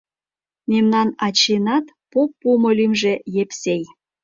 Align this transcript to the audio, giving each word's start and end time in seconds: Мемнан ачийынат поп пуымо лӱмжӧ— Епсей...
Мемнан 0.69 1.07
ачийынат 1.25 1.85
поп 2.11 2.29
пуымо 2.39 2.71
лӱмжӧ— 2.77 3.13
Епсей... 3.41 3.83